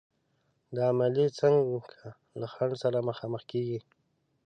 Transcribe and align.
دا 0.75 0.81
عملیې 0.91 1.27
څنګه 1.39 2.01
له 2.39 2.47
خنډ 2.53 2.73
سره 2.83 3.05
مخامخ 3.09 3.41
کېږي؟ 3.51 3.79